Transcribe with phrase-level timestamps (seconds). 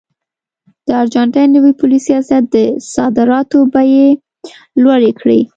[0.85, 2.55] د ارجنټاین نوي پولي سیاست د
[2.93, 4.05] صادراتو بیې
[4.83, 5.39] لوړې کړې.